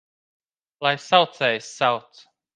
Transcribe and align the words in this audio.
Lai 0.87 0.93
saucējs 1.03 1.69
sauc! 1.77 2.25